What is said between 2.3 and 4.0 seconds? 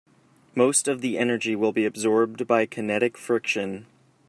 by kinetic friction.